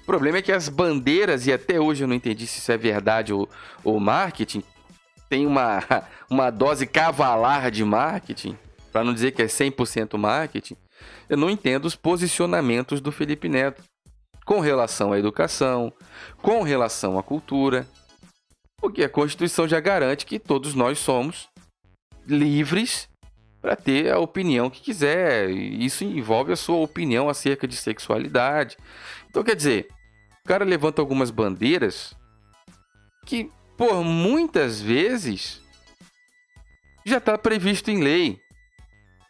O 0.03 0.05
problema 0.05 0.39
é 0.39 0.43
que 0.43 0.53
as 0.53 0.69
bandeiras, 0.69 1.47
e 1.47 1.53
até 1.53 1.81
hoje 1.81 2.05
eu 2.05 2.09
não 2.09 2.15
entendi 2.15 2.47
se 2.47 2.59
isso 2.59 2.73
é 2.73 2.77
verdade 2.77 3.33
ou, 3.33 3.49
ou 3.85 4.01
marketing, 4.01 4.63
tem 5.29 5.47
uma, 5.47 5.81
uma 6.29 6.51
dose 6.51 6.87
cavalar 6.87 7.71
de 7.71 7.85
marketing, 7.85 8.59
para 8.93 9.05
não 9.05 9.15
dizer 9.15 9.33
que 9.33 9.43
é 9.43 9.47
100% 9.47 10.19
marketing. 10.19 10.77
Eu 11.29 11.37
não 11.37 11.49
entendo 11.49 11.87
os 11.87 11.97
posicionamentos 11.97 13.01
do 13.01 13.13
Felipe 13.13 13.49
Neto 13.49 13.83
com 14.45 14.61
relação 14.61 15.13
à 15.13 15.19
educação, 15.19 15.93
com 16.39 16.63
relação 16.63 17.19
à 17.19 17.23
cultura. 17.23 17.87
Porque 18.79 19.05
a 19.05 19.09
Constituição 19.09 19.69
já 19.69 19.79
garante 19.79 20.27
que 20.27 20.39
todos 20.39 20.75
nós 20.75 20.99
somos 20.99 21.49
livres 22.27 23.09
para 23.63 23.77
ter 23.77 24.13
a 24.13 24.19
opinião 24.19 24.69
que 24.69 24.81
quiser. 24.81 25.49
Isso 25.49 26.03
envolve 26.03 26.53
a 26.53 26.57
sua 26.57 26.79
opinião 26.79 27.29
acerca 27.29 27.67
de 27.69 27.77
sexualidade. 27.77 28.77
Então, 29.31 29.45
quer 29.45 29.55
dizer, 29.55 29.89
o 30.45 30.49
cara 30.49 30.65
levanta 30.65 31.01
algumas 31.01 31.31
bandeiras 31.31 32.13
que, 33.25 33.49
por 33.79 34.03
muitas 34.03 34.81
vezes, 34.81 35.63
já 37.07 37.19
está 37.19 37.39
previsto 37.39 37.89
em 37.89 38.03
lei. 38.03 38.41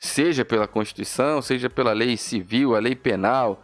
Seja 0.01 0.45
pela 0.45 0.67
Constituição, 0.67 1.43
seja 1.43 1.69
pela 1.69 1.93
lei 1.93 2.17
civil, 2.17 2.75
a 2.75 2.81
lei 2.81 2.97
penal, 2.97 3.62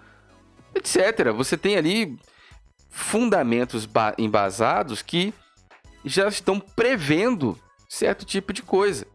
etc. 0.75 1.32
Você 1.34 1.56
tem 1.56 1.76
ali 1.76 2.16
fundamentos 2.90 3.88
embasados 4.18 5.02
que 5.02 5.32
já 6.04 6.28
estão 6.28 6.60
prevendo 6.60 7.58
certo 7.88 8.25
tipo 8.25 8.52
de 8.52 8.62
coisa 8.62 9.06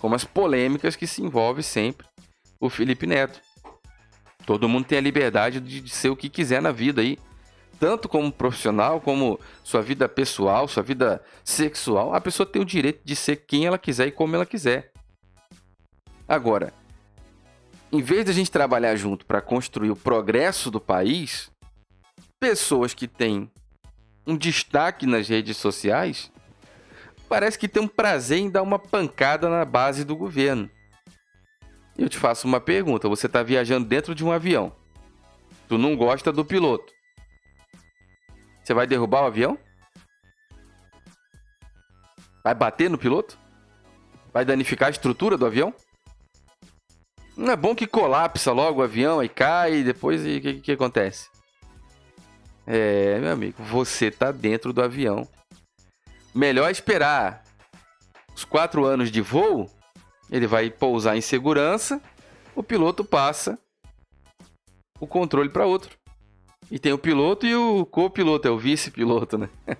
como 0.00 0.14
as 0.14 0.24
polêmicas 0.24 0.96
que 0.96 1.06
se 1.06 1.22
envolve 1.22 1.62
sempre 1.62 2.06
o 2.58 2.68
Felipe 2.68 3.06
Neto. 3.06 3.40
Todo 4.46 4.68
mundo 4.68 4.86
tem 4.86 4.98
a 4.98 5.02
liberdade 5.02 5.60
de 5.60 5.88
ser 5.90 6.08
o 6.08 6.16
que 6.16 6.28
quiser 6.28 6.60
na 6.60 6.72
vida 6.72 7.02
aí, 7.02 7.18
tanto 7.78 8.08
como 8.08 8.32
profissional, 8.32 9.00
como 9.00 9.38
sua 9.62 9.82
vida 9.82 10.08
pessoal, 10.08 10.66
sua 10.66 10.82
vida 10.82 11.22
sexual. 11.44 12.14
A 12.14 12.20
pessoa 12.20 12.46
tem 12.46 12.60
o 12.60 12.64
direito 12.64 13.00
de 13.04 13.14
ser 13.14 13.36
quem 13.36 13.66
ela 13.66 13.78
quiser 13.78 14.08
e 14.08 14.12
como 14.12 14.34
ela 14.34 14.46
quiser. 14.46 14.90
Agora, 16.26 16.72
em 17.92 18.02
vez 18.02 18.24
de 18.24 18.30
a 18.30 18.34
gente 18.34 18.50
trabalhar 18.50 18.96
junto 18.96 19.26
para 19.26 19.40
construir 19.40 19.90
o 19.90 19.96
progresso 19.96 20.70
do 20.70 20.80
país, 20.80 21.50
pessoas 22.38 22.94
que 22.94 23.06
têm 23.06 23.50
um 24.26 24.36
destaque 24.36 25.06
nas 25.06 25.28
redes 25.28 25.56
sociais 25.56 26.30
parece 27.30 27.56
que 27.56 27.68
tem 27.68 27.80
um 27.80 27.88
prazer 27.88 28.38
em 28.38 28.50
dar 28.50 28.60
uma 28.60 28.76
pancada 28.76 29.48
na 29.48 29.64
base 29.64 30.04
do 30.04 30.16
governo. 30.16 30.68
Eu 31.96 32.08
te 32.08 32.18
faço 32.18 32.46
uma 32.46 32.60
pergunta: 32.60 33.08
você 33.08 33.26
está 33.26 33.40
viajando 33.40 33.86
dentro 33.86 34.14
de 34.16 34.24
um 34.24 34.32
avião, 34.32 34.72
tu 35.68 35.78
não 35.78 35.96
gosta 35.96 36.32
do 36.32 36.44
piloto, 36.44 36.92
você 38.62 38.74
vai 38.74 38.86
derrubar 38.86 39.22
o 39.22 39.26
avião? 39.26 39.56
Vai 42.42 42.54
bater 42.54 42.90
no 42.90 42.98
piloto? 42.98 43.38
Vai 44.32 44.44
danificar 44.44 44.88
a 44.88 44.90
estrutura 44.90 45.36
do 45.36 45.46
avião? 45.46 45.72
Não 47.36 47.52
é 47.52 47.56
bom 47.56 47.74
que 47.74 47.86
colapsa 47.86 48.50
logo 48.52 48.80
o 48.80 48.82
avião 48.82 49.22
e 49.22 49.28
cai 49.28 49.76
e 49.76 49.84
depois 49.84 50.22
o 50.22 50.24
que, 50.24 50.60
que 50.60 50.72
acontece? 50.72 51.28
É, 52.66 53.18
meu 53.18 53.32
amigo, 53.32 53.62
você 53.62 54.06
está 54.06 54.32
dentro 54.32 54.72
do 54.72 54.82
avião 54.82 55.28
melhor 56.34 56.70
esperar 56.70 57.42
os 58.34 58.44
quatro 58.44 58.84
anos 58.84 59.10
de 59.10 59.20
voo. 59.20 59.68
Ele 60.30 60.46
vai 60.46 60.70
pousar 60.70 61.16
em 61.16 61.20
segurança, 61.20 62.00
o 62.54 62.62
piloto 62.62 63.04
passa 63.04 63.58
o 65.00 65.06
controle 65.06 65.48
para 65.48 65.66
outro. 65.66 65.98
E 66.70 66.78
tem 66.78 66.92
o 66.92 66.98
piloto 66.98 67.46
e 67.46 67.54
o 67.54 67.84
copiloto, 67.84 68.46
é 68.46 68.50
o 68.50 68.58
vice-piloto, 68.58 69.36
né? 69.36 69.48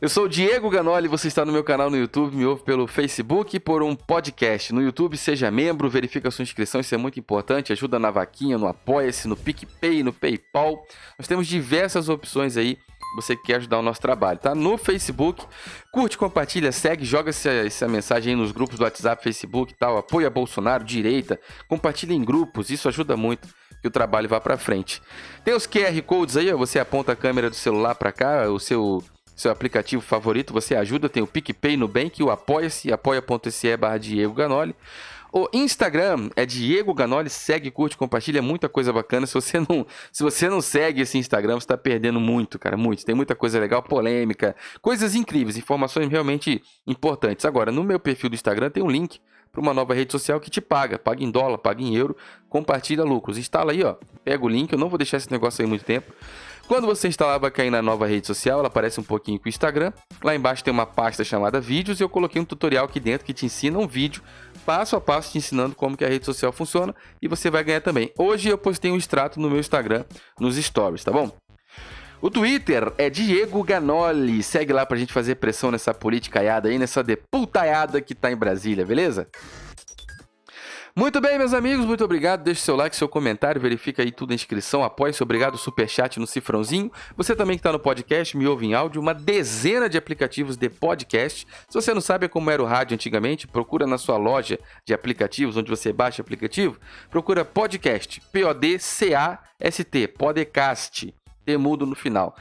Eu 0.00 0.08
sou 0.08 0.24
o 0.24 0.28
Diego 0.28 0.68
Ganoli, 0.68 1.08
você 1.08 1.28
está 1.28 1.46
no 1.46 1.52
meu 1.52 1.64
canal 1.64 1.88
no 1.88 1.96
YouTube, 1.96 2.36
me 2.36 2.44
ouve 2.44 2.62
pelo 2.62 2.86
Facebook 2.86 3.56
e 3.56 3.60
por 3.60 3.82
um 3.82 3.96
podcast. 3.96 4.70
No 4.70 4.82
YouTube, 4.82 5.16
seja 5.16 5.50
membro, 5.50 5.88
verifica 5.88 6.28
a 6.28 6.30
sua 6.30 6.42
inscrição, 6.42 6.80
isso 6.80 6.94
é 6.94 6.98
muito 6.98 7.18
importante. 7.18 7.72
Ajuda 7.72 7.98
na 7.98 8.10
vaquinha, 8.10 8.58
no 8.58 8.66
Apoia-se, 8.66 9.26
no 9.26 9.34
PicPay, 9.34 10.02
no 10.02 10.12
PayPal. 10.12 10.84
Nós 11.18 11.26
temos 11.26 11.46
diversas 11.46 12.10
opções 12.10 12.58
aí 12.58 12.76
você 13.14 13.36
quer 13.36 13.56
ajudar 13.56 13.78
o 13.78 13.82
nosso 13.82 14.00
trabalho, 14.00 14.38
tá? 14.38 14.54
No 14.54 14.76
Facebook, 14.76 15.44
curte, 15.92 16.18
compartilha, 16.18 16.72
segue, 16.72 17.04
joga 17.04 17.30
essa, 17.30 17.50
essa 17.50 17.88
mensagem 17.88 18.34
aí 18.34 18.38
nos 18.38 18.52
grupos 18.52 18.78
do 18.78 18.84
WhatsApp, 18.84 19.22
Facebook 19.22 19.72
e 19.72 19.76
tal, 19.76 19.96
apoia 19.96 20.28
Bolsonaro, 20.30 20.84
direita, 20.84 21.38
compartilha 21.68 22.12
em 22.12 22.24
grupos, 22.24 22.70
isso 22.70 22.88
ajuda 22.88 23.16
muito 23.16 23.48
que 23.80 23.88
o 23.88 23.90
trabalho 23.90 24.28
vá 24.28 24.40
para 24.40 24.56
frente. 24.56 25.02
Tem 25.44 25.54
os 25.54 25.66
QR 25.66 26.00
Codes 26.06 26.36
aí, 26.36 26.52
ó, 26.52 26.56
você 26.56 26.78
aponta 26.78 27.12
a 27.12 27.16
câmera 27.16 27.50
do 27.50 27.56
celular 27.56 27.94
para 27.94 28.12
cá, 28.12 28.48
o 28.48 28.58
seu 28.58 29.02
seu 29.36 29.50
aplicativo 29.50 30.00
favorito, 30.00 30.52
você 30.52 30.76
ajuda, 30.76 31.08
tem 31.08 31.22
o 31.22 31.26
PicPay 31.26 31.76
no 31.76 31.88
Bank, 31.88 32.22
o 32.22 32.30
Apoia-se, 32.30 32.92
apoia.se 32.92 33.76
barra 33.76 33.98
Diego 33.98 34.32
Ganoli. 34.32 34.74
O 35.36 35.48
Instagram 35.52 36.30
é 36.36 36.46
Diego 36.46 36.94
Ganoli, 36.94 37.28
segue, 37.28 37.68
curte, 37.68 37.96
compartilha, 37.96 38.38
é 38.38 38.40
muita 38.40 38.68
coisa 38.68 38.92
bacana. 38.92 39.26
Se 39.26 39.34
você 39.34 39.58
não, 39.58 39.84
se 40.12 40.22
você 40.22 40.48
não 40.48 40.60
segue 40.60 41.00
esse 41.00 41.18
Instagram, 41.18 41.54
você 41.54 41.64
está 41.64 41.76
perdendo 41.76 42.20
muito, 42.20 42.56
cara, 42.56 42.76
muito. 42.76 43.04
Tem 43.04 43.16
muita 43.16 43.34
coisa 43.34 43.58
legal, 43.58 43.82
polêmica, 43.82 44.54
coisas 44.80 45.16
incríveis, 45.16 45.56
informações 45.56 46.08
realmente 46.08 46.62
importantes. 46.86 47.44
Agora, 47.44 47.72
no 47.72 47.82
meu 47.82 47.98
perfil 47.98 48.30
do 48.30 48.36
Instagram 48.36 48.70
tem 48.70 48.80
um 48.80 48.88
link 48.88 49.20
para 49.50 49.60
uma 49.60 49.74
nova 49.74 49.92
rede 49.92 50.12
social 50.12 50.38
que 50.38 50.48
te 50.48 50.60
paga, 50.60 51.00
paga 51.00 51.24
em 51.24 51.30
dólar, 51.32 51.58
paga 51.58 51.82
em 51.82 51.96
euro, 51.96 52.16
compartilha 52.48 53.02
lucros. 53.02 53.36
Instala 53.36 53.72
aí, 53.72 53.82
ó. 53.82 53.96
Pega 54.24 54.44
o 54.44 54.48
link, 54.48 54.72
eu 54.72 54.78
não 54.78 54.88
vou 54.88 54.98
deixar 54.98 55.16
esse 55.16 55.32
negócio 55.32 55.62
aí 55.62 55.68
muito 55.68 55.84
tempo. 55.84 56.12
Quando 56.66 56.86
você 56.86 57.08
instalar, 57.08 57.38
cair 57.50 57.70
na 57.70 57.82
nova 57.82 58.06
rede 58.06 58.26
social, 58.26 58.58
ela 58.58 58.68
aparece 58.68 58.98
um 58.98 59.02
pouquinho 59.02 59.38
com 59.38 59.46
o 59.46 59.48
Instagram. 59.48 59.92
Lá 60.22 60.34
embaixo 60.34 60.64
tem 60.64 60.72
uma 60.72 60.86
pasta 60.86 61.22
chamada 61.22 61.60
vídeos 61.60 62.00
e 62.00 62.02
eu 62.02 62.08
coloquei 62.08 62.40
um 62.40 62.44
tutorial 62.44 62.86
aqui 62.86 62.98
dentro 62.98 63.26
que 63.26 63.34
te 63.34 63.44
ensina 63.44 63.78
um 63.78 63.86
vídeo 63.86 64.22
passo 64.64 64.96
a 64.96 65.00
passo 65.00 65.32
te 65.32 65.38
ensinando 65.38 65.74
como 65.74 65.96
que 65.96 66.04
a 66.04 66.08
rede 66.08 66.24
social 66.24 66.50
funciona 66.50 66.94
e 67.20 67.28
você 67.28 67.50
vai 67.50 67.62
ganhar 67.62 67.82
também. 67.82 68.10
Hoje 68.18 68.48
eu 68.48 68.56
postei 68.56 68.90
um 68.90 68.96
extrato 68.96 69.38
no 69.38 69.50
meu 69.50 69.60
Instagram, 69.60 70.04
nos 70.40 70.56
stories, 70.56 71.04
tá 71.04 71.12
bom? 71.12 71.30
O 72.22 72.30
Twitter 72.30 72.90
é 72.96 73.10
Diego 73.10 73.62
Ganoli. 73.62 74.42
Segue 74.42 74.72
lá 74.72 74.86
pra 74.86 74.96
gente 74.96 75.12
fazer 75.12 75.34
pressão 75.34 75.70
nessa 75.70 75.92
politicaiada 75.92 76.70
aí, 76.70 76.78
nessa 76.78 77.02
deputaiada 77.02 78.00
que 78.00 78.14
tá 78.14 78.32
em 78.32 78.36
Brasília, 78.36 78.86
beleza? 78.86 79.28
Muito 80.96 81.20
bem, 81.20 81.36
meus 81.36 81.52
amigos, 81.52 81.84
muito 81.84 82.04
obrigado. 82.04 82.44
Deixe 82.44 82.60
seu 82.60 82.76
like, 82.76 82.94
seu 82.94 83.08
comentário, 83.08 83.60
verifica 83.60 84.00
aí 84.00 84.12
tudo 84.12 84.30
a 84.30 84.34
inscrição, 84.34 84.84
apoie-se, 84.84 85.20
obrigado, 85.24 85.58
superchat 85.58 86.20
no 86.20 86.26
cifrãozinho. 86.26 86.88
Você 87.16 87.34
também 87.34 87.56
que 87.56 87.60
está 87.60 87.72
no 87.72 87.80
podcast, 87.80 88.36
me 88.36 88.46
ouve 88.46 88.66
em 88.66 88.74
áudio, 88.74 89.02
uma 89.02 89.12
dezena 89.12 89.88
de 89.88 89.98
aplicativos 89.98 90.56
de 90.56 90.68
podcast. 90.68 91.48
Se 91.68 91.74
você 91.74 91.92
não 91.92 92.00
sabe 92.00 92.28
como 92.28 92.48
era 92.48 92.62
o 92.62 92.64
rádio 92.64 92.94
antigamente, 92.94 93.48
procura 93.48 93.88
na 93.88 93.98
sua 93.98 94.16
loja 94.16 94.56
de 94.86 94.94
aplicativos, 94.94 95.56
onde 95.56 95.68
você 95.68 95.92
baixa 95.92 96.22
aplicativo, 96.22 96.78
procura 97.10 97.44
podcast, 97.44 98.22
P-O-D-C-A-S-T, 98.30 100.06
podcast, 100.16 101.12
temudo 101.44 101.86
no 101.86 101.96
final. 101.96 102.36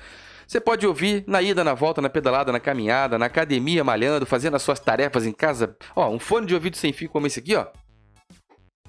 Você 0.45 0.61
pode 0.61 0.85
ouvir 0.85 1.23
na 1.25 1.41
ida, 1.41 1.63
na 1.63 1.73
volta, 1.73 2.03
na 2.03 2.09
pedalada, 2.09 2.51
na 2.51 2.59
caminhada, 2.59 3.17
na 3.17 3.25
academia, 3.25 3.83
malhando, 3.83 4.27
fazendo 4.27 4.55
as 4.55 4.61
suas 4.61 4.79
tarefas 4.79 5.25
em 5.25 5.31
casa. 5.31 5.75
Ó, 5.95 6.07
um 6.07 6.19
fone 6.19 6.45
de 6.45 6.53
ouvido 6.53 6.77
sem 6.77 6.93
fio 6.93 7.09
como 7.09 7.25
esse 7.25 7.39
aqui, 7.39 7.55
ó 7.55 7.65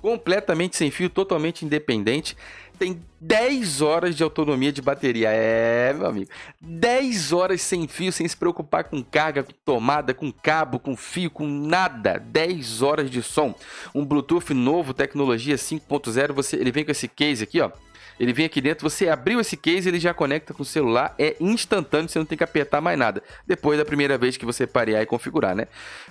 completamente 0.04 0.76
sem 0.76 0.90
fio, 0.90 1.08
totalmente 1.08 1.64
independente. 1.64 2.36
Tem 2.78 3.00
10 3.22 3.80
horas 3.80 4.14
de 4.14 4.22
autonomia 4.22 4.70
de 4.70 4.82
bateria. 4.82 5.30
É, 5.30 5.94
meu 5.94 6.06
amigo. 6.06 6.30
10 6.60 7.32
horas 7.32 7.62
sem 7.62 7.88
fio, 7.88 8.12
sem 8.12 8.28
se 8.28 8.36
preocupar 8.36 8.84
com 8.84 9.02
carga, 9.02 9.42
com 9.42 9.52
tomada, 9.64 10.12
com 10.12 10.30
cabo, 10.30 10.78
com 10.78 10.94
fio, 10.94 11.30
com 11.30 11.48
nada. 11.48 12.18
10 12.18 12.82
horas 12.82 13.10
de 13.10 13.22
som. 13.22 13.54
Um 13.94 14.04
Bluetooth 14.04 14.52
novo, 14.52 14.92
tecnologia 14.92 15.56
5.0. 15.56 16.32
Você, 16.34 16.56
ele 16.56 16.70
vem 16.70 16.84
com 16.84 16.90
esse 16.90 17.08
case 17.08 17.42
aqui, 17.42 17.62
ó. 17.62 17.70
Ele 18.18 18.32
vem 18.32 18.46
aqui 18.46 18.60
dentro, 18.60 18.88
você 18.88 19.08
abriu 19.08 19.40
esse 19.40 19.56
case, 19.56 19.88
ele 19.88 19.98
já 19.98 20.14
conecta 20.14 20.54
com 20.54 20.62
o 20.62 20.66
celular, 20.66 21.14
é 21.18 21.36
instantâneo, 21.40 22.08
você 22.08 22.18
não 22.18 22.26
tem 22.26 22.38
que 22.38 22.44
apertar 22.44 22.80
mais 22.80 22.98
nada. 22.98 23.22
Depois 23.46 23.78
da 23.78 23.84
primeira 23.84 24.16
vez 24.16 24.36
que 24.36 24.44
você 24.44 24.66
parear 24.66 25.02
e 25.02 25.06
configurar, 25.06 25.54
né? 25.54 25.66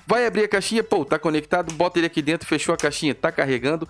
Vai 0.05 0.25
abrir 0.25 0.43
a 0.43 0.47
caixinha, 0.47 0.83
pô, 0.83 1.05
tá 1.05 1.17
conectado, 1.17 1.73
bota 1.73 1.99
ele 1.99 2.07
aqui 2.07 2.21
dentro, 2.21 2.47
fechou 2.47 2.73
a 2.73 2.77
caixinha, 2.77 3.15
tá 3.15 3.31
carregando. 3.31 3.87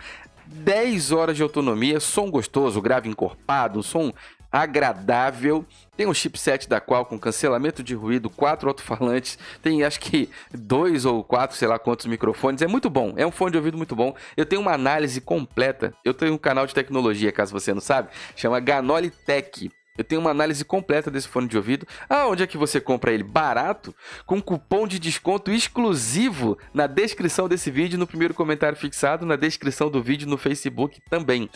10 0.53 1.11
horas 1.11 1.35
de 1.35 1.43
autonomia, 1.43 1.99
som 1.99 2.29
gostoso, 2.29 2.81
grave 2.81 3.09
encorpado, 3.09 3.81
som 3.81 4.13
agradável. 4.51 5.65
Tem 5.97 6.05
um 6.05 6.13
chipset 6.13 6.69
da 6.69 6.79
qual 6.79 7.05
com 7.05 7.17
cancelamento 7.19 7.83
de 7.83 7.95
ruído, 7.95 8.29
quatro 8.29 8.67
alto-falantes, 8.67 9.37
tem 9.63 9.83
acho 9.83 9.99
que 9.99 10.29
dois 10.53 11.05
ou 11.05 11.23
quatro, 11.23 11.57
sei 11.57 11.67
lá 11.67 11.79
quantos 11.79 12.05
microfones. 12.05 12.61
É 12.61 12.67
muito 12.67 12.89
bom, 12.89 13.13
é 13.17 13.25
um 13.25 13.31
fone 13.31 13.51
de 13.51 13.57
ouvido 13.57 13.77
muito 13.77 13.95
bom. 13.95 14.15
Eu 14.37 14.45
tenho 14.45 14.61
uma 14.61 14.73
análise 14.73 15.19
completa. 15.19 15.93
Eu 16.05 16.13
tenho 16.13 16.33
um 16.33 16.37
canal 16.37 16.67
de 16.67 16.73
tecnologia, 16.73 17.31
caso 17.31 17.51
você 17.51 17.73
não 17.73 17.81
sabe, 17.81 18.09
chama 18.35 18.59
Ganoli 18.59 19.09
Tech. 19.09 19.71
Eu 19.95 20.03
tenho 20.03 20.21
uma 20.21 20.31
análise 20.31 20.65
completa 20.65 21.11
desse 21.11 21.27
fone 21.27 21.47
de 21.47 21.55
ouvido. 21.55 21.87
Ah, 22.09 22.27
onde 22.27 22.41
é 22.41 22.47
que 22.47 22.57
você 22.57 22.81
compra 22.81 23.11
ele? 23.11 23.23
Barato, 23.23 23.95
com 24.25 24.41
cupom 24.41 24.87
de 24.87 24.97
desconto 24.97 25.51
exclusivo 25.51 26.57
na 26.73 26.87
descrição 26.87 27.47
desse 27.47 27.69
vídeo, 27.69 27.99
no 27.99 28.07
primeiro 28.07 28.33
comentário 28.33 28.77
fixado, 28.77 29.25
na 29.25 29.35
descrição 29.35 29.91
do 29.91 30.01
vídeo 30.01 30.27
no 30.27 30.37
Facebook 30.37 30.99
também. 31.09 31.47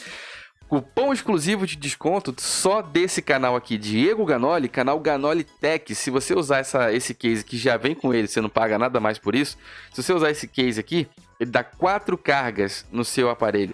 Cupom 0.67 1.13
exclusivo 1.13 1.65
de 1.65 1.78
desconto 1.78 2.36
só 2.38 2.82
desse 2.82 3.21
canal 3.21 3.56
aqui, 3.56 3.78
Diego 3.78 4.26
Ganoli, 4.26 4.67
canal 4.67 5.00
Ganoli 5.00 5.45
Tech. 5.45 5.95
Se 5.95 6.12
você 6.12 6.36
usar 6.36 6.58
essa, 6.58 6.93
esse 6.93 7.13
case 7.13 7.43
que 7.43 7.58
já 7.58 7.78
vem 7.78 7.95
com 7.95 8.13
ele, 8.13 8.28
você 8.28 8.41
não 8.41 8.50
paga 8.50 8.78
nada 8.78 9.00
mais 9.00 9.17
por 9.17 9.34
isso. 9.34 9.58
Se 9.93 10.04
você 10.04 10.12
usar 10.12 10.30
esse 10.30 10.45
case 10.47 10.80
aqui, 10.80 11.08
ele 11.39 11.50
dá 11.50 11.63
quatro 11.63 12.17
cargas 12.17 12.86
no 12.91 13.06
seu 13.06 13.30
aparelho. 13.30 13.73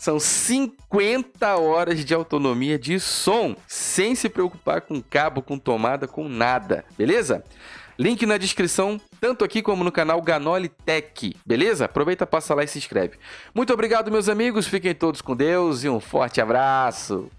São 0.00 0.18
50 0.18 1.58
horas 1.58 2.02
de 2.02 2.14
autonomia 2.14 2.78
de 2.78 2.98
som, 2.98 3.54
sem 3.68 4.14
se 4.14 4.30
preocupar 4.30 4.80
com 4.80 5.02
cabo, 5.02 5.42
com 5.42 5.58
tomada, 5.58 6.08
com 6.08 6.26
nada, 6.26 6.86
beleza? 6.96 7.44
Link 7.98 8.24
na 8.24 8.38
descrição, 8.38 8.98
tanto 9.20 9.44
aqui 9.44 9.60
como 9.60 9.84
no 9.84 9.92
canal 9.92 10.22
Ganoli 10.22 10.70
Tech, 10.70 11.36
beleza? 11.44 11.84
Aproveita, 11.84 12.26
passa 12.26 12.54
lá 12.54 12.64
e 12.64 12.66
se 12.66 12.78
inscreve. 12.78 13.18
Muito 13.54 13.74
obrigado, 13.74 14.10
meus 14.10 14.30
amigos, 14.30 14.66
fiquem 14.66 14.94
todos 14.94 15.20
com 15.20 15.36
Deus 15.36 15.84
e 15.84 15.90
um 15.90 16.00
forte 16.00 16.40
abraço. 16.40 17.30